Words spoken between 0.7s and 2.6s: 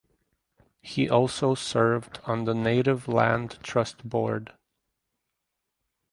He also served on the